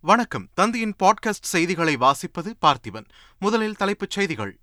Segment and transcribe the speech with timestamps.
[0.00, 0.48] வணக்கம்.
[0.60, 3.04] தந்தியின் பாட்காஸ்ட் செய்திகளை வாசிப்பது பார்த்திபன்.
[3.38, 4.58] முதலில் தலைப்புச் செய்திகள்.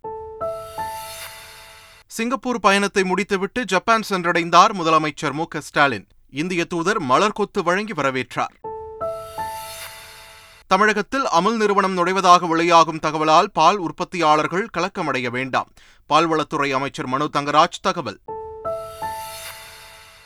[2.07, 6.07] சிங்கப்பூர் பயணத்தை முடித்துவிட்டு ஜப்பான் சென்றடைந்தார் முதலமைச்சர் மு க ஸ்டாலின்.
[6.29, 8.55] இந்திய தூதர் மலர் கொத்து வழங்கி வரவேற்றார்.
[10.67, 15.67] தமிழகத்தில் அமுல் நிறுவனம் நுழைவதாக வெளியாகும் தகவலால் பால் உற்பத்தியாளர்கள் கலக்கமடைய வேண்டாம்.
[16.09, 18.19] பால்வளத்துறை அமைச்சர் மனு தங்கராஜ் தகவல்.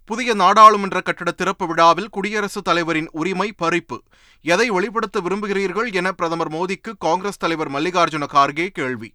[0.10, 3.98] புதிய நாடாளுமன்ற கட்டட திறப்பு விழாவில் குடியரசுத் தலைவரின் உரிமை பறிப்பு.
[4.42, 9.14] எதை வெளிப்படுத்த விரும்புகிறீர்கள் என பிரதமர் மோடிக்கு காங்கிரஸ் தலைவர் மல்லிகார்ஜுன கார்கே கேள்வி.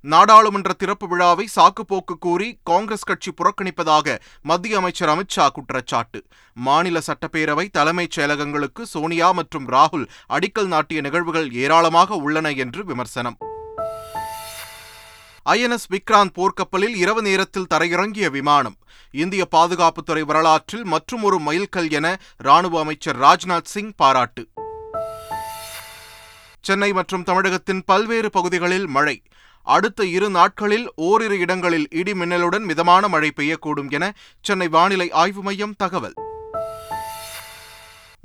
[0.00, 6.24] நாடாளுமன்ற திறப்பு விழாவை சாக்குப்போக்கு கூறி காங்கிரஸ் கட்சி புறக்கணிப்பதாக மத்திய அமைச்சர் அமித்ஷா குற்றச்சாட்டு.
[6.54, 13.36] மாநில சட்டப்பேரவை தலைமைச் செயலகங்களுக்கு சோனியா மற்றும் ராகுல் அடிக்கல் நாட்டிய நிகழ்வுகள் ஏராளமாக உள்ளன என்று விமர்சனம்.
[15.50, 18.76] ஐஎன்எஸ் விக்ராந்த் போர்க்கப்பலில் இரவு நேரத்தில் தரையிறங்கிய விமானம்.
[19.10, 24.48] இந்திய பாதுகாப்புத்துறை வரலாற்றில் மற்றும் ஒரு மைல்கல் என ராணுவ அமைச்சர் ராஜ்நாத் சிங் பாராட்டு.
[26.60, 29.22] சென்னை மற்றும் தமிழகத்தின் பல்வேறு பகுதிகளில் மழை.
[29.62, 35.74] அடுத்த இரு நாட்களில் ஓரிரு இடங்களில் இடி மின்னலுடன் மிதமான மழை பெய்யக்கூடும் என சென்னை வானிலை ஆய்வு மையம்
[35.76, 36.14] தகவல்.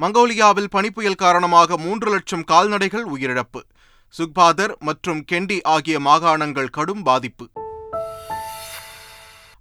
[0.02, 3.62] மங்கோலியாவில் பனிப்புயல் காரணமாக மூன்று லட்சம் கால்நடைகள் உயிரிழப்பு.
[4.10, 7.50] சுக்பாதர் மற்றும் கெண்டி ஆகிய மாகாணங்கள் கடும் பாதிப்பு.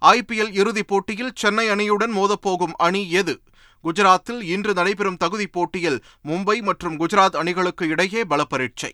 [0.01, 3.41] ஐபிஎல் இறுதிப் போட்டியில் சென்னை அணியுடன் மோதப்போகும் அணி எது?
[3.83, 8.91] குஜராத்தில் இன்று நடைபெறும் தகுதிப் போட்டியில் மும்பை மற்றும் குஜராத் அணிகளுக்கு இடையே பலப்பரீட்சை.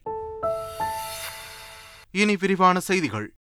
[2.12, 3.34] இனி விரிவான செய்திகள்.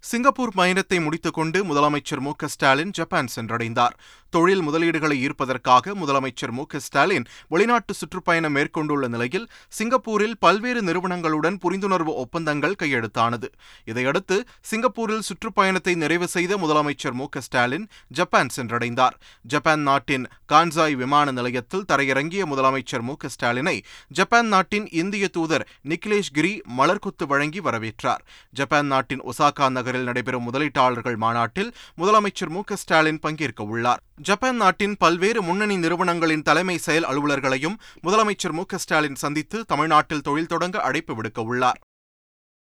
[0.00, 3.94] சிங்கப்பூர் பயணத்தை முடித்துக்கொண்டு முதலமைச்சர் மு ஸ்டாலின் ஜப்பான் சென்றடைந்தார்.
[4.36, 6.64] தொழில் முதலீடுகளை ஈர்ப்பதற்காக முதலமைச்சர் மு.
[6.86, 9.46] ஸ்டாலின் வெளிநாட்டு சுற்றுப்பயணம் மேற்கொண்டுள்ள நிலையில்
[9.78, 13.50] சிங்கப்பூரில் பல்வேறு நிறுவனங்களுடன் புரிந்துணர்வு ஒப்பந்தங்கள் கையெழுத்தானது.
[13.84, 17.26] இதையடுத்து சிங்கப்பூரில் சுற்றுப்பயணத்தை நிறைவு செய்த முதலமைச்சர் மு.
[17.38, 19.16] ஸ்டாலின் ஜப்பான் சென்றடைந்தார்.
[19.42, 23.16] ஜப்பான் நாட்டின் கான்சாய் விமான நிலையத்தில் தரையிறங்கிய முதலமைச்சர் மு.
[23.34, 23.76] ஸ்டாலினை
[24.08, 28.24] ஜப்பான் நாட்டின் இந்திய தூதர் நிகிலேஷ் கிரி மலர்கொத்து வழங்கி வரவேற்றார்.
[28.50, 32.62] ஜப்பான் நாட்டின் ஒசாகா நகரில் நகரில் நடைபெறும் முதலீட்டாளர்கள் மாநாட்டில் முதலமைச்சர் மு.
[32.74, 34.02] ஸ்டாலின் பங்கேற்க உள்ளார்.
[34.20, 40.80] ஜப்பான் நாட்டின் பல்வேறு முன்னணி நிறுவனங்களின் தலைமை செயல் அலுவலர்களையும் முதலமைச்சர் மு ஸ்டாலின் சந்தித்து தமிழ்நாட்டில் தொழில் தொடங்க
[40.80, 41.80] அழைப்பு விடுக்க உள்ளார்.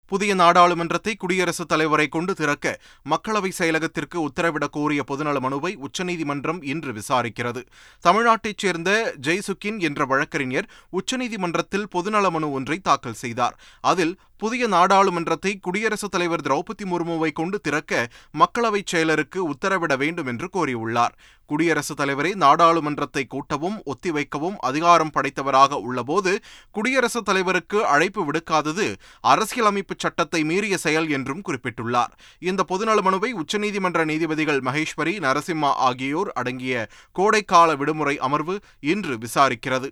[0.07, 2.81] புதிய நாடாளுமன்றத்தை குடியரசுத் தலைவரை கொண்டு திறக்க
[3.11, 7.67] மக்களவை செயலகத்திற்கு உத்தரவிடக் கோரிய பொதுநல மனுவை உச்சநீதிமன்றம் இன்று விசாரிக்கிறது.
[8.09, 13.61] தமிழ்நாட்டைச் சேர்ந்த ஜெய்சுக்கின் என்ற வழக்கறிஞர் உச்சநீதிமன்றத்தில் பொதுநல மனு ஒன்றை தாக்கல் செய்தார்.
[13.81, 18.09] அதில் புதிய நாடாளுமன்றத்தை குடியரசுத் தலைவர் திரௌபதி முர்முவை கொண்டு திறக்க
[18.39, 21.15] மக்களவைச் செயலருக்கு உத்தரவிட வேண்டும் என்று கோரியுள்ளார்.
[21.47, 26.33] குடியரசுத் தலைவரை நாடாளுமன்றத்தை கூட்டவும் ஒத்திவைக்கவும் அதிகாரம் படைத்தவராக உள்ளபோது
[26.71, 32.13] குடியரசுத் தலைவருக்கு அழைப்பு விடுக்காதது அரசியலமைப்பு சட்டத்தை மீறிய செயல் என்றும் குறிப்பிட்டுள்ளார்.
[32.39, 36.89] இந்த பொதுநல மனுவை உச்சநீதிமன்ற நீதிபதிகள் மகேஸ்வரி நரசிம்மா ஆகியோர் அடங்கிய
[37.19, 39.91] கோடைக்கால விடுமுறை அமர்வு இன்று விசாரிக்கிறது.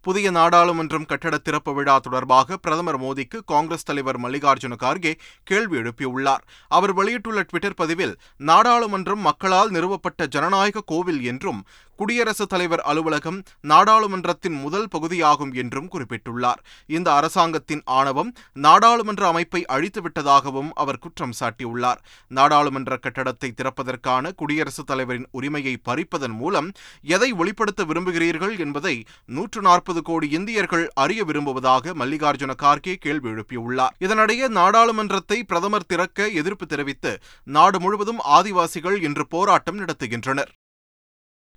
[0.00, 5.12] புதிய நாடாளுமன்றம் கட்டட திறப்பு விழா தொடர்பாக பிரதமர் மோடிக்கு காங்கிரஸ் தலைவர் மல்லிகார்ஜுன கார்கே
[5.44, 6.44] கேள்வி எழுப்பியுள்ளார்.
[6.68, 11.64] அவர் வெளியிட்டுள்ள டுவிட்டர் பதிவில் நாடாளுமன்றம் மக்களால் நிறுவப்பட்ட ஜனநாயக கோவில் என்றும்
[11.98, 16.60] குடியரசுத் தலைவர் அலுவலகம் நாடாளுமன்றத்தின் முதல் பகுதியாகும் என்றும் குறிப்பிட்டுள்ளார்.
[16.86, 21.96] இந்த அரசாங்கத்தின் ஆணவம் நாடாளுமன்ற அமைப்பை அழித்துவிட்டதாகவும் அவர் குற்றம் சாட்டியுள்ளார்.
[22.28, 26.72] நாடாளுமன்ற கட்டடத்தை திறப்பதற்கான குடியரசுத் தலைவரின் உரிமையை பறிப்பதன் மூலம்
[27.02, 33.96] எதை வெளிப்படுத்த விரும்புகிறீர்கள் என்பதை நூற்று நாற்பது கோடி இந்தியர்கள் அறிய விரும்புவதாக மல்லிகார்ஜுன கார்கே கேள்வி எழுப்பியுள்ளார்.
[34.00, 40.52] இதனிடையே நாடாளுமன்றத்தை பிரதமர் திறக்க எதிர்ப்பு தெரிவித்து நாடு முழுவதும் ஆதிவாசிகள் இன்று போராட்டம் நடத்துகின்றனர்.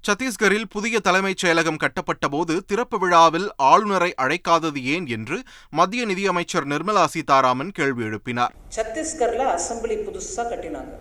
[0.07, 5.37] சத்தீஸ்கரில் புதிய தலைமைச் செயலகம் கட்டப்பட்டபோது திறப்பு விழாவில் ஆளுநரை அழைக்காதது ஏன் என்று
[5.69, 8.53] மத்திய நிதியமைச்சர் நிர்மலா சீதாராமன் கேள்வி எழுப்பினார்.
[8.77, 10.95] சத்தீஸ்கர்ல அசம்பிளி புதுசாக கட்டினாங்க.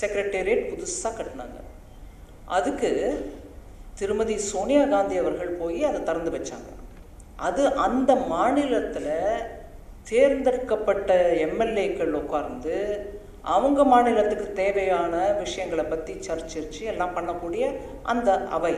[0.00, 1.58] செக்ரட்டேரியட் புதுசாக கட்டினாங்க.
[2.46, 2.90] அதுக்கு
[3.94, 6.70] திருமதி சோனியா காந்தி அவர்கள் போய் அதை திறந்து வச்சாங்க.
[7.36, 9.12] அது அந்த மாநிலத்தில்
[10.02, 12.76] தேர்ந்தெடுக்கப்பட்ட எம்எல்ஏக்கள் உட்கார்ந்து
[13.44, 17.64] அவங்க மாநிலத்துக்கு தேவையான விஷயங்களை பற்றி சர்ச்சிச்சு எல்லாம் பண்ணக்கூடிய
[18.02, 18.74] அந்த அவை.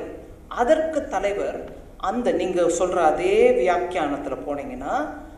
[0.49, 1.59] அதற்கு தலைவர்
[1.97, 4.95] அந்த நீங்கள் சொல்கிற அதே வியாக்கியானத்தில் போனீங்கன்னா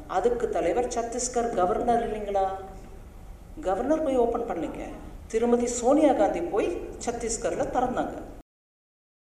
[0.07, 2.47] அதுக்கு தலைவர் சத்தீஸ்கர் கவர்னர் இல்லைங்களா?
[3.61, 4.83] கவர்னர் போய் ஓப்பன் பண்ணீங்க
[5.29, 6.69] திருமதி சோனியா காந்தி போய்
[7.07, 8.17] சத்தீஸ்கரில் திறந்தாங்க.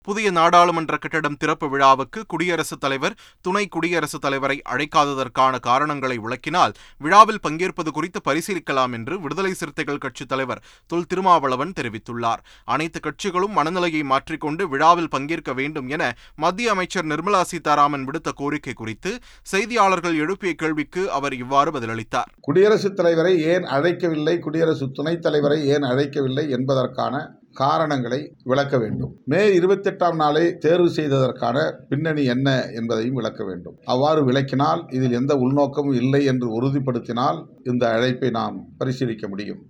[0.08, 7.92] புதிய நாடாளுமன்ற கட்டடம் திறப்பு விழாவுக்கு குடியரசுத் தலைவர் துணை குடியரசுத் தலைவரை அழைக்காததற்கான காரணங்களை விளக்கினால் விழாவில் பங்கேற்பது
[7.92, 12.42] குறித்து பரிசீலிக்கலாம் என்று விடுதலை சிறுத்தைகள் கட்சித் தலைவர் தொல் திருமாவளவன் தெரிவித்துள்ளார்.
[12.66, 19.14] அனைத்து கட்சிகளும் மனநிலையை மாற்றிக்கொண்டு விழாவில் பங்கேற்க வேண்டும் என மத்திய அமைச்சர் நிர்மலா சீதாராமன் விடுத்த கோரிக்கை குறித்து
[19.54, 22.32] செய்தியாளர்கள் எழுப்பிய கேள்விக்கு அவர் இவ்வாறு பதிலளித்தார்.
[22.42, 24.40] குடியரசுத் தலைவரை ஏன் அழைக்கவில்லை?
[24.40, 26.50] குடியரசு துணைத் தலைவரை ஏன் அழைக்கவில்லை?
[26.50, 27.16] என்பதற்கான
[27.62, 28.20] காரணங்களை
[28.52, 29.14] விளக்க வேண்டும்.
[29.32, 31.58] மே இருபத்தெட்டாம் நாளை தேர்வு செய்ததற்கான
[31.90, 33.78] பின்னணி என்ன என்பதையும் விளக்க வேண்டும்.
[33.94, 37.40] அவ்வாறு விளக்கினால் இதில் எந்த உள்நோக்கமும் இல்லை என்று உறுதிப்படுத்தினால்
[37.72, 39.64] இந்த அழைப்பை நாம் பரிசீலிக்க முடியும்.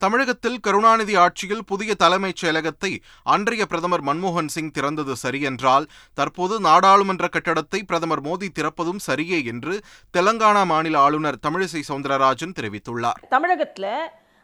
[0.00, 2.90] தமிழகத்தில் கருணாநிதி ஆட்சியில் புதிய தலைமைச் செயலகத்தை
[3.34, 5.88] அன்றைய பிரதமர் மன்மோகன் சிங் திறந்தது சரியென்றால்
[6.18, 9.74] தற்போது நாடாளுமன்ற கட்டடத்தை பிரதமர் மோடி திறப்பதும் சரியே என்று
[10.16, 13.18] தெலங்கானா மாநில ஆளுநர் தமிழிசை சவுந்தரராஜன் தெரிவித்துள்ளார்.
[13.36, 13.90] தமிழகத்தில்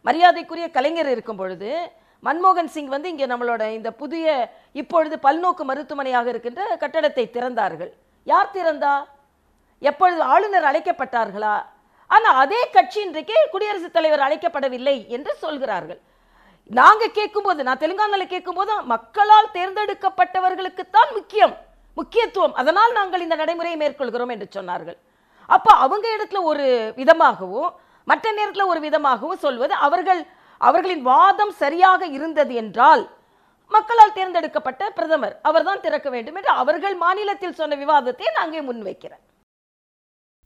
[0.05, 1.71] மரியாதைக்குரிய கலைஞர் இருக்கும் பொழுது
[2.27, 4.27] மன்மோகன் சிங் வந்து இங்கே நம்மளோட இந்த புதிய
[4.81, 7.93] இப்பொழுது பல்நோக்கு மருத்துவமனையாக இருக்கின்ற கட்டடத்தை திறந்தார்கள்.
[8.33, 8.95] யார் திறந்தா?
[9.91, 11.55] எப்பொழுது ஆளுநர் அழைக்கப்பட்டார்களா?
[12.15, 16.01] ஆனால் அதே கட்சி இன்றைக்கு குடியரசுத் தலைவர் அழைக்கப்படவில்லை என்று சொல்கிறார்கள்.
[16.79, 21.55] நாங்க கேட்கும்போது நான் தெலுங்கானாவில் கேட்கும்போது மக்களால் தேர்ந்தெடுக்கப்பட்டவர்களுக்குத்தான் முக்கியம்
[21.97, 22.55] முக்கியத்துவம்.
[22.61, 24.97] அதனால் நாங்கள் இந்த நடைமுறையை மேற்கொள்கிறோம் என்று சொன்னார்கள்.
[25.57, 26.67] அப்போ அவங்க இடத்துல ஒரு
[27.01, 27.71] விதமாகவும்
[28.11, 30.23] மற்ற நேரத்தில் ஒரு விதமாகவும் சொல்வது அவர்கள்
[30.59, 33.05] அவர்களின் வாதம் சரியாக இருந்தது என்றால்
[33.71, 39.23] மக்களால் தேர்ந்தெடுக்கப்பட்ட பிரதமர் அவர்தான் திறக்க வேண்டும் என்று அவர்கள் மாநிலத்தில் சொன்ன விவாதத்தை நாங்கள் முன்வைக்கிறேன்.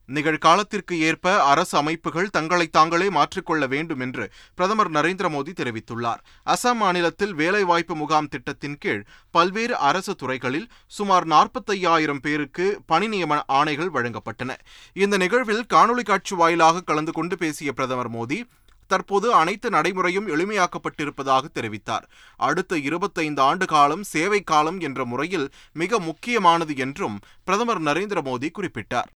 [0.08, 4.24] நிகழ்காலத்திற்கு ஏற்ப அரசு அமைப்புகள் தங்களை தாங்களே மாற்றிக்கொள்ள வேண்டும் என்று
[4.54, 6.20] பிரதமர் நரேந்திர மோடி தெரிவித்துள்ளார்.
[6.46, 13.92] அசாம் மாநிலத்தில் வேலைவாய்ப்பு முகாம் திட்டத்தின் கீழ் பல்வேறு அரசு துறைகளில் சுமார் நாற்பத்தையாயிரம் பேருக்கு பணி நியமன ஆணைகள்
[13.96, 14.56] வழங்கப்பட்டன.
[14.92, 18.40] இந்த நிகழ்வில் காணொலி காட்சி வாயிலாக கலந்து கொண்டு பேசிய பிரதமர் மோடி
[18.88, 22.06] தற்போது அனைத்து நடைமுறையும் எளிமையாக்கப்பட்டிருப்பதாக தெரிவித்தார்.
[22.48, 25.46] அடுத்த இருபத்தைந்து ஆண்டு காலம் சேவை காலம் என்ற முறையில்
[25.82, 29.10] மிக முக்கியமானது என்றும் பிரதமர் நரேந்திர மோடி குறிப்பிட்டார்.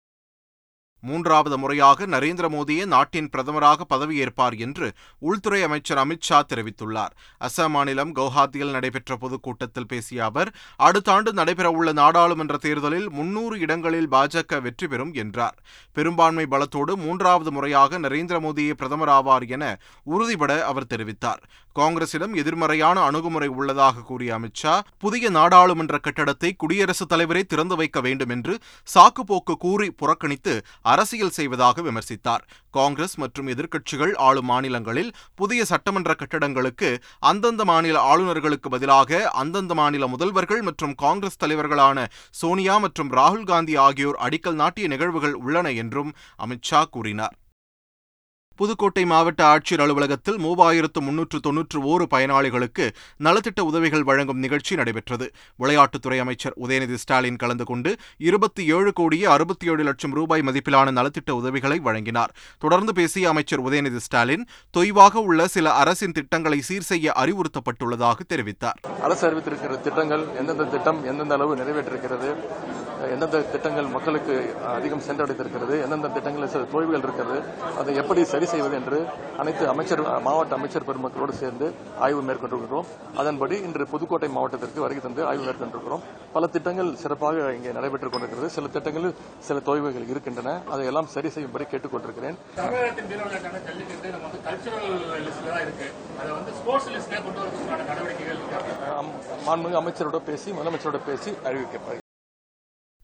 [1.01, 4.87] மூன்றாவது முறையாக நரேந்திர மோடியே நாட்டின் பிரதமராக பதவியேற்பார் என்று
[5.19, 7.13] உள்துறை அமைச்சர் அமித்ஷா தெரிவித்துள்ளார்.
[7.41, 10.51] அசாம் மாநிலம் கவுஹாத்தியில் நடைபெற்ற பொதுக்கூட்டத்தில் பேசிய அவர்
[10.87, 15.57] அடுத்த ஆண்டு நடைபெறவுள்ள நாடாளுமன்ற தேர்தலில் முன்னூறு இடங்களில் பாஜக வெற்றி பெறும் என்றார்.
[15.93, 19.65] பெரும்பான்மை பலத்தோடு மூன்றாவது முறையாக நரேந்திர மோடியே பிரதமராவார் என
[20.05, 21.43] உறுதிபட அவர் தெரிவித்தார்.
[21.75, 28.53] காங்கிரசிடம் எதிர்மறையான அணுகுமுறை உள்ளதாக கூறிய அமித்ஷா புதிய நாடாளுமன்ற கட்டடத்தை குடியரசுத் தலைவரே திறந்து வைக்க வேண்டும் என்று
[28.87, 30.55] சாக்குப்போக்கு கூறி புறக்கணித்து
[30.93, 32.43] அரசியல் செய்வதாக விமர்சித்தார்.
[32.77, 35.11] காங்கிரஸ் மற்றும் எதிர்க்கட்சிகள் ஆளும் மாநிலங்களில்
[35.41, 36.89] புதிய சட்டமன்ற கட்டடங்களுக்கு
[37.31, 42.07] அந்தந்த மாநில ஆளுநர்களுக்கு பதிலாக அந்தந்த மாநில முதல்வர்கள் மற்றும் காங்கிரஸ் தலைவர்களான
[42.41, 46.11] சோனியா மற்றும் ராகுல் காந்தி ஆகியோர் அடிக்கல் நாட்டிய நிகழ்வுகள் உள்ளன என்றும்
[46.45, 47.35] அமித்ஷா கூறினார்.
[48.61, 52.85] புதுக்கோட்டை மாவட்ட ஆட்சியர் அலுவலகத்தில் மூவாயிரத்து முன்னூற்று தொன்னூற்று ஓரு பயனாளிகளுக்கு
[53.25, 55.25] நலத்திட்ட உதவிகள் வழங்கும் நிகழ்ச்சி நடைபெற்றது.
[55.59, 61.31] விளையாட்டுத்துறை அமைச்சர் உதயநிதி ஸ்டாலின் கலந்து கொண்டு இருபத்தி ஏழு கோடியே அறுபத்தி ஏழு லட்சம் ரூபாய் மதிப்பிலான நலத்திட்ட
[61.31, 62.33] உதவிகளை வழங்கினார்.
[62.59, 64.45] தொடர்ந்து பேசிய அமைச்சர் உதயநிதி ஸ்டாலின்
[64.77, 68.79] தொய்வாக உள்ள சில அரசின் திட்டங்களை சீர் செய்ய அறிவுறுத்தப்பட்டுள்ளதாக தெரிவித்தார்.
[69.01, 72.29] அரசு அறிவித்திருக்கிற திட்டங்கள் எந்தெந்த திட்டம் எந்தெந்த அளவு நிறைவேற்றிருக்கிறது
[73.13, 74.33] எந்தெந்த திட்டங்கள் மக்களுக்கு
[74.75, 77.37] அதிகம் சென்றடைந்திருக்கிறது எந்தெந்த திட்டங்களில் சில தோல்விகள் இருக்கிறது
[77.79, 78.99] அதை எப்படி சரி செய்வது என்று
[79.41, 81.67] அனைத்து அமைச்சர் மாவட்ட அமைச்சர் பெருமக்களோடு சேர்ந்து
[82.05, 82.87] ஆய்வு மேற்கொண்டிருக்கிறோம்.
[83.21, 86.03] அதன்படி இன்று புதுக்கோட்டை மாவட்டத்திற்கு வருகை தந்து ஆய்வு மேற்கொண்டிருக்கிறோம்.
[86.35, 88.49] பல திட்டங்கள் சிறப்பாக இங்கே நடைபெற்றுக் கொண்டிருக்கிறது.
[88.57, 89.15] சில திட்டங்களில்
[89.47, 90.59] சில தொய்வுகள் இருக்கின்றன.
[90.69, 92.37] அதையெல்லாம் சரி செய்யும்படி கேட்டுக் கொண்டிருக்கிறேன்
[99.47, 102.00] மாண்புமிகு அமைச்சரோட பேசி முதலமைச்சரோட பேசி அறிவிக்கப்படும்.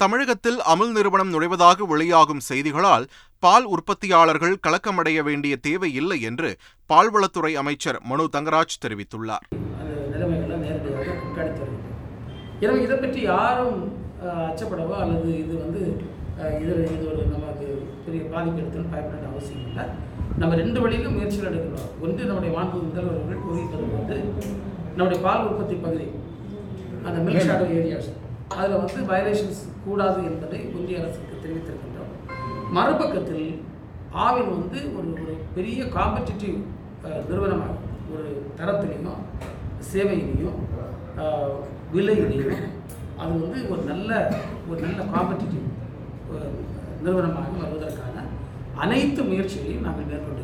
[0.01, 3.05] தமிழகத்தில் அமுல் நிறுவனம் நுழைவதாக வெளியாகும் செய்திகளால்
[3.43, 6.49] பால் உற்பத்தியாளர்கள் கலக்கமடைய வேண்டிய தேவை இல்லை என்று
[6.89, 9.45] பால்வளத்துறை அமைச்சர் மனு தங்கராஜ் தெரிவித்துள்ளார்.
[12.61, 13.79] எனவே இதை பற்றி யாரும்
[14.51, 15.81] அச்சப்படவோ அல்லது இது வந்து
[16.61, 17.67] இதில் இது ஒரு நமக்கு
[18.05, 19.85] பெரிய பாதிப்பு எடுத்துன்னு பயப்பட அவசியம் இல்லை.
[20.41, 24.17] நம்ம ரெண்டு வழியிலும் முயற்சிகள் எடுக்கிறோம் ஒன்று நம்முடைய மாண்பு முதல்வர்கள் கூறியிருப்பது வந்து
[24.97, 26.07] நம்முடைய பால் உற்பத்தி பகுதி
[27.07, 28.11] அந்த மில்க் ஷாடோ ஏரியாஸ்.
[28.55, 32.13] அதில் வந்து வயலேஷன்ஸ் கூடாது என்பதை ஒன்றிய அரசுக்கு தெரிவித்திருக்கின்றோம்.
[32.77, 33.47] மறுபக்கத்தில்
[34.25, 36.57] ஆவின் வந்து ஒரு ஒரு பெரிய காம்படிட்டிவ்
[37.29, 37.75] நிறுவனமாக
[38.15, 39.21] ஒரு தரத்திலையும்
[39.91, 40.59] சேவையிலையும்
[41.95, 42.65] விலையிலையும்
[43.19, 44.11] அது வந்து ஒரு நல்ல
[44.69, 45.67] ஒரு நல்ல காம்படிட்டிவ்
[47.03, 48.25] நிறுவனமாக வருவதற்கான
[48.83, 50.43] அனைத்து முயற்சிகளையும் நாங்கள் மேற்கொண்டு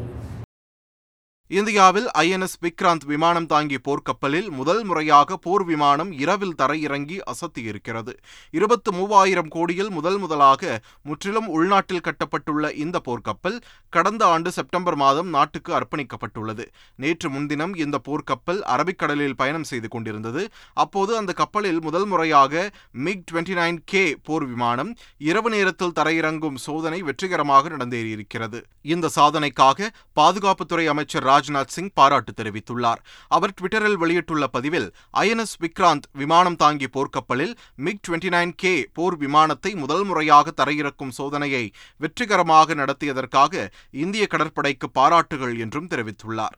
[1.58, 8.14] இந்தியாவில் ஐஎன்எஸ் விக்ராந்த் விமானம் தாங்கி போர்க்கப்பலில் முதல் முறையாக போர் விமானம் இரவில் தரையிறங்கி அசத்தியிருக்கிறது.
[8.58, 13.58] இருபத்து மூவாயிரம் கோடியில் முதல் முதலாக முற்றிலும் உள்நாட்டில் கட்டப்பட்டுள்ள இந்த போர்க்கப்பல்
[13.90, 16.66] கடந்த ஆண்டு செப்டம்பர் மாதம் நாட்டுக்கு அர்ப்பணிக்கப்பட்டுள்ளது.
[16.96, 20.44] நேற்று முன்தினம் இந்த போர்க்கப்பல் அரபிக்கடலில் பயணம் செய்து கொண்டிருந்தது.
[20.86, 27.02] அப்போது அந்த கப்பலில் முதல் முறையாக மிக் டுவெண்ட்டி நைன் கே போர் விமானம் இரவு நேரத்தில் தரையிறங்கும் சோதனை
[27.02, 28.62] வெற்றிகரமாக நடந்தேறியிருக்கிறது.
[28.96, 33.02] இந்த சாதனைக்காக பாதுகாப்புத்துறை அமைச்சர் ராஜ் ராஜ்நாத் சிங் பாராட்டு தெரிவித்துள்ளார்.
[33.28, 39.76] அவர் ட்விட்டரில் வெளியிட்டுள்ள பதிவில் ஐஎன்எஸ் விக்ராந்த் விமானம் தாங்கி போர்க்கப்பலில் மிக் டுவெண்டி நைன் கே போர் விமானத்தை
[39.76, 46.58] முதல் முறையாக தரையிறக்கும் சோதனையை வெற்றிகரமாக நடத்தியதற்காக இந்திய கடற்படைக்கு பாராட்டுகள் என்றும் தெரிவித்துள்ளார்.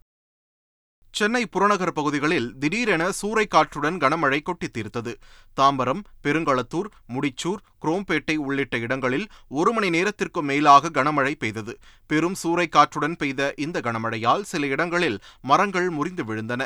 [1.18, 5.14] சென்னை புறநகர் பகுதிகளில் திடீரென சூறைக்காற்றுடன் கனமழை கொட்டி தீர்த்தது
[5.60, 9.28] தாம்பரம் பெருங்களத்தூர் முடிச்சூர் குரோம்பேட்டை உள்ளிட்ட இடங்களில்
[9.60, 11.76] ஒரு மணி நேரத்திற்கும் மேலாக கனமழை பெய்தது.
[12.08, 16.62] பெரும் சூறைக்காற்றுடன் பெய்த இந்த கனமழையால் சில இடங்களில் மரங்கள் முறிந்து விழுந்தன.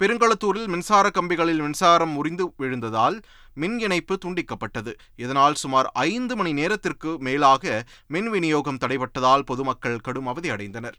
[0.00, 3.18] பெருங்களத்தூரில் மின்சார கம்பிகளில் மின்சாரம் முறிந்து விழுந்ததால்
[3.54, 4.94] மின் இணைப்பு துண்டிக்கப்பட்டது.
[5.16, 10.98] இதனால் சுமார் ஐந்து மணி நேரத்திற்கு மேலாக மின் விநியோகம் தடைபட்டதால் பொதுமக்கள் கடும் அவதி அடைந்தனர்.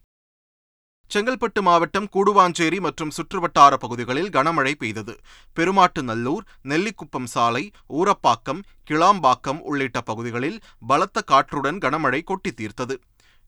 [1.14, 5.14] செங்கல்பட்டு மாவட்டம் கூடுவாஞ்சேரி மற்றும் சுற்றுவட்டார பகுதிகளில் கனமழை பெய்தது.
[5.54, 7.64] பெருமாட்டு நல்லூர் நெல்லிக்குப்பம் சாலை
[8.00, 12.98] ஊரப்பாக்கம் கிளாம்பாக்கம் உள்ளிட்ட பகுதிகளில் பலத்த காற்றுடன் கனமழை கொட்டி தீர்த்தது.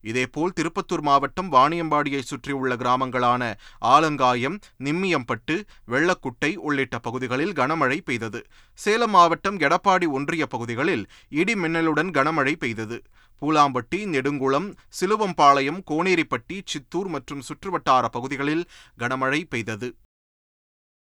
[0.04, 3.42] இதேபோல் திருப்பத்தூர் மாவட்டம் வாணியம்பாடியை சுற்றியுள்ள கிராமங்களான
[3.78, 5.56] ஆலங்காயம் நிம்மியம்பட்டு
[5.90, 8.40] வெள்ளக்குட்டை உள்ளிட்ட பகுதிகளில் கனமழை பெய்தது.
[8.78, 12.98] சேலம் மாவட்டம் எடப்பாடி ஒன்றிய பகுதிகளில் இடி மின்னலுடன் கனமழை பெய்தது.
[13.42, 14.68] பூலாம்பட்டி நெடுங்குளம்
[14.98, 18.64] சிலுவம்பாளையம் கோனேரிப்பட்டி சித்தூர் மற்றும் சுற்றுவட்டார பகுதிகளில்
[18.98, 19.90] கனமழை பெய்தது.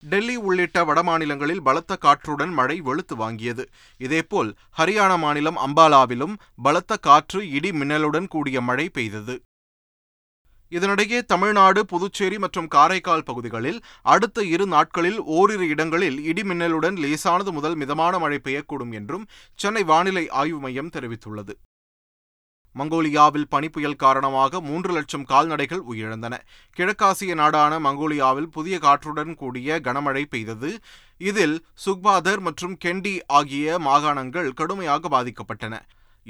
[0.02, 3.64] டெல்லி உள்ளிட்ட வடமாநிலங்களில் பலத்த காற்றுடன் மழை வெளுத்து வாங்கியது.
[3.98, 9.36] இதேபோல் ஹரியானா மாநிலம் அம்பாலாவிலும் பலத்த காற்று இடி மின்னலுடன் கூடிய மழை பெய்தது.
[10.72, 13.78] இதனிடையே தமிழ்நாடு புதுச்சேரி மற்றும் காரைக்கால் பகுதிகளில்
[14.14, 20.24] அடுத்த இரு நாட்களில் ஓரிரு இடங்களில் இடி மின்னலுடன் லேசானது முதல் மிதமான மழை பெய்யக்கூடும் என்றும் சென்னை வானிலை
[20.40, 21.54] ஆய்வு மையம் தெரிவித்துள்ளது.
[22.78, 26.34] மங்கோலியாவில் பனிப்புயல் காரணமாக மூன்று லட்சம் கால்நடைகள் உயிரிழந்தன.
[26.76, 30.70] கிழக்காசிய நாடான மங்கோலியாவில் புதிய காற்றுடன் கூடிய கனமழை பெய்தது.
[31.30, 31.56] இதில்
[31.86, 35.76] சுக்பாதர் மற்றும் கெண்டி ஆகிய மாகாணங்கள் கடுமையாக பாதிக்கப்பட்டன.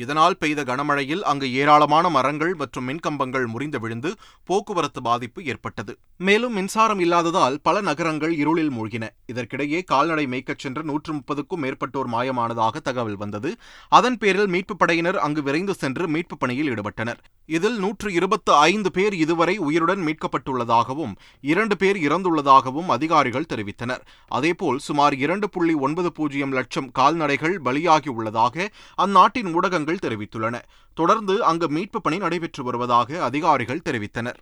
[0.05, 4.11] இதனால் பெய்த கனமழையில் அங்கு ஏராளமான மரங்கள் மற்றும் மின்கம்பங்கள் முறிந்து விழுந்து
[4.45, 5.93] போக்குவரத்து பாதிப்பு ஏற்பட்டது.
[6.17, 9.05] மேலும் மின்சாரம் இல்லாததால் பல நகரங்கள் இருளில் மூழ்கின.
[9.33, 13.51] இதற்கிடையே கால்நடை மேய்க்கச் சென்ற நூற்று முப்பதுக்கும் மேற்பட்டோர் மாயமானதாக தகவல் வந்தது.
[13.93, 17.21] அதன் பேரில் மீட்புப் படையினர் அங்கு விரைந்து சென்று மீட்பு பணியில் ஈடுபட்டனர்.
[17.49, 24.03] இதில் நூற்று இருபத்து ஐந்து பேர் இதுவரை உயிருடன் மீட்கப்பட்டுள்ளதாகவும் இரண்டு பேர் இறந்துள்ளதாகவும் அதிகாரிகள் தெரிவித்தனர்.
[24.29, 28.67] அதேபோல் சுமார் இரண்டு புள்ளி ஒன்பது பூஜ்ஜியம் லட்சம் கால்நடைகள் பலியாகியுள்ளதாக
[28.99, 30.63] அந்நாட்டின் ஊடகங்கள் தெரிவித்துள்ளன
[30.95, 34.39] தொடர்ந்து அங்கு மீட்பு பணி நடைபெற்று வருவதாக அதிகாரிகள் தெரிவித்தனர்.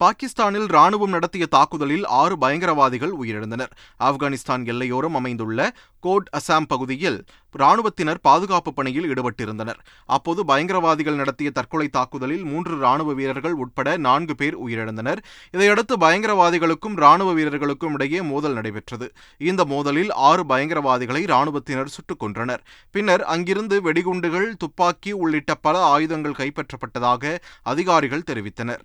[0.00, 3.72] பாகிஸ்தானில் ராணுவம் நடத்திய தாக்குதலில் ஆறு பயங்கரவாதிகள் உயிரிழந்தனர்.
[4.00, 9.80] ஆப்கானிஸ்தான் எல்லையோரம் அமைந்துள்ள கோட் அசாம் பகுதியில் ராணுவத்தினர் பாதுகாப்பு பணியில் ஈடுபட்டிருந்தனர்.
[10.06, 15.16] அப்போது பயங்கரவாதிகள் நடத்திய தற்கொலை தாக்குதலில் மூன்று ராணுவ வீரர்கள் உட்பட நான்கு பேர் உயிரிழந்தனர்.
[15.50, 19.12] இதையடுத்து பயங்கரவாதிகளுக்கும் ராணுவ வீரர்களுக்கும் இடையே மோதல் நடைபெற்றது.
[19.38, 22.64] இந்த மோதலில் ஆறு பயங்கரவாதிகளை ராணுவத்தினர் சுட்டுக் கொன்றனர்.
[22.90, 28.84] பின்னர் அங்கிருந்து வெடிகுண்டுகள் துப்பாக்கி உள்ளிட்ட பல ஆயுதங்கள் கைப்பற்றப்பட்டதாக அதிகாரிகள் தெரிவித்தனர்.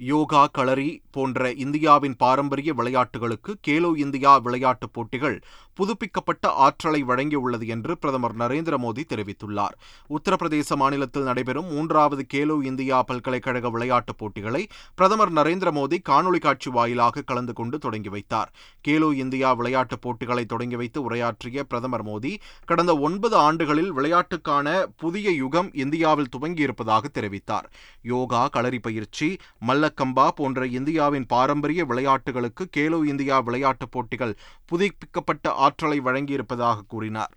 [0.00, 5.36] யோகா களரி போன்ற இந்தியாவின் பாரம்பரிய விளையாட்டுகளுக்கு கேலோ இந்தியா விளையாட்டுப் போட்டிகள்
[5.74, 9.76] புதுப்பிக்கப்பட்ட ஆற்றலை வழங்கியுள்ளது என்று பிரதமர் நரேந்திர மோடி தெரிவித்துள்ளார்.
[10.08, 17.20] உத்தரப்பிரதேச மாநிலத்தில் நடைபெறும் மூன்றாவது கேலோ இந்தியா பல்கலைக்கழக விளையாட்டுப் போட்டிகளை பிரதமர் நரேந்திர மோடி காணொலி காட்சி வாயிலாக
[17.20, 18.52] கலந்து கொண்டு தொடங்கி வைத்தார்.
[18.88, 22.32] கேலோ இந்தியா விளையாட்டுப் போட்டிகளை தொடங்கி வைத்து உரையாற்றிய பிரதமர் மோடி
[22.64, 27.66] கடந்த ஒன்பது ஆண்டுகளில் விளையாட்டுக்கான புதிய யுகம் இந்தியாவில் துவங்கியிருப்பதாக தெரிவித்தார்.
[28.02, 34.34] யோகா களரி பயிற்சி மல்லக்கம்பா போன்ற இந்தியாவின் பாரம்பரிய விளையாட்டுகளுக்கு கேலோ இந்தியா விளையாட்டுப் போட்டிகள்
[34.66, 37.32] புதுப்பிக்கப்பட்ட ஆற்றலை வழங்கியிருப்பதாக கூறினார்.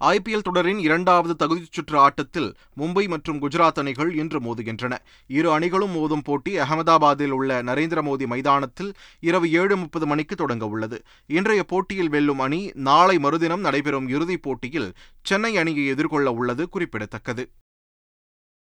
[0.00, 4.94] ஐபிஎல் தொடரின் இரண்டாவது தகுதிச் சுற்று ஆட்டத்தில் மும்பை மற்றும் குஜராத் அணிகள் இன்று மோதுகின்றன.
[5.26, 10.98] இரு அணிகளும் மோதும் போட்டி அகமதாபாத்தில் உள்ள நரேந்திர மோடி மைதானத்தில் இரவு ஏழு முப்பது மணிக்கு தொடங்க உள்ளது.
[11.26, 14.90] இன்றைய போட்டியில் வெல்லும் அணி நாளை மறுதினம் நடைபெறும் இறுதிப் போட்டியில்
[15.22, 17.44] சென்னை அணியை எதிர்கொள்ள உள்ளது குறிப்பிடத்தக்கது.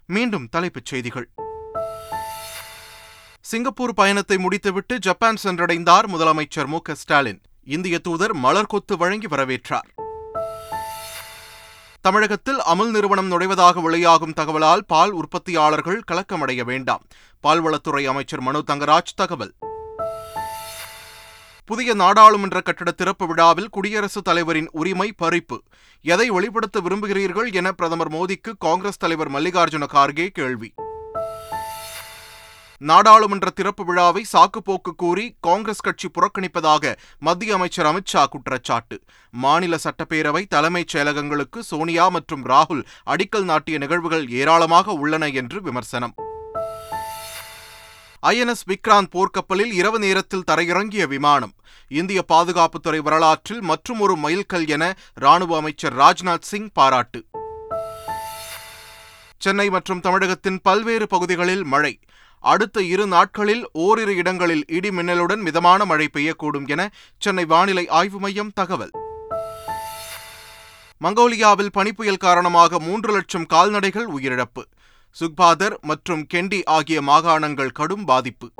[0.08, 1.30] மீண்டும் தலைப்புச் செய்திகள்.
[3.42, 7.42] சிங்கப்பூர் பயணத்தை முடித்துவிட்டு ஜப்பான் சென்றடைந்தார் முதலமைச்சர் மு ஸ்டாலின்.
[7.66, 9.90] இந்திய தூதர் மலர் கொத்து வழங்கி வரவேற்றார்.
[12.02, 17.02] தமிழகத்தில் அமுல் நிறுவனம் நுழைவதாக வெளியாகும் தகவலால் பால் உற்பத்தியாளர்கள் கலக்கமடைய வேண்டாம்.
[17.44, 19.54] பால்வளத்துறை அமைச்சர் மனு தங்கராஜ் தகவல்.
[21.66, 25.58] புதிய நாடாளுமன்ற கட்டட திறப்பு விழாவில் குடியரசுத் தலைவரின் உரிமை பறிப்பு.
[26.02, 30.74] எதை வெளிப்படுத்த விரும்புகிறீர்கள் என பிரதமர் மோடிக்கு காங்கிரஸ் தலைவர் மல்லிகார்ஜுன கார்கே கேள்வி.
[32.78, 39.02] நாடாளுமன்ற திறப்பு விழாவை சாக்குப்போக்கு கூறி காங்கிரஸ் கட்சி புறக்கணிப்பதாக மத்திய அமைச்சர் அமித்ஷா குற்றச்சாட்டு.
[39.32, 46.14] மாநில சட்டப்பேரவை தலைமைச் செயலகங்களுக்கு சோனியா மற்றும் ராகுல் அடிக்கல் நாட்டிய நிகழ்வுகள் ஏராளமாக உள்ளன என்று விமர்சனம்.
[48.28, 51.54] ஐஎன்எஸ் விக்ராந்த் போர்க்கப்பலில் இரவு நேரத்தில் தரையிறங்கிய விமானம்.
[51.88, 57.26] இந்திய பாதுகாப்புத்துறை வரலாற்றில் மற்றும் ஒரு மைல்கல் என ராணுவ அமைச்சர் ராஜ்நாத் சிங் பாராட்டு.
[59.38, 62.00] சென்னை மற்றும் தமிழகத்தின் பல்வேறு பகுதிகளில் மழை.
[62.46, 68.52] அடுத்த இரு நாட்களில் ஓரிரு இடங்களில் இடி மின்னலுடன் மிதமான மழை பெய்யக்கூடும் என சென்னை வானிலை ஆய்வு மையம்
[68.54, 68.92] தகவல்.
[71.04, 74.64] மங்கோலியாவில் பனிப்புயல் காரணமாக மூன்று லட்சம் கால்நடைகள் உயிரிழப்பு.
[75.20, 78.52] சுக்பாதர் மற்றும் கெண்டி ஆகிய மாகாணங்கள் கடும் பாதிப்பு.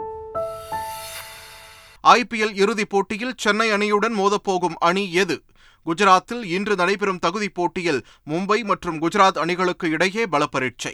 [2.04, 5.44] ஐபிஎல் இறுதிப் போட்டியில் சென்னை அணியுடன் மோதப்போகும் அணி எது?
[5.86, 10.94] குஜராத்தில் இன்று நடைபெறும் தகுதிப் போட்டியில் மும்பை மற்றும் குஜராத் அணிகளுக்கு இடையே பலப்பரீட்சை.